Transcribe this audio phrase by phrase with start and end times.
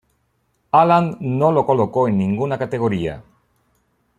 [0.71, 3.21] Aland no lo colocó en ninguna categoría.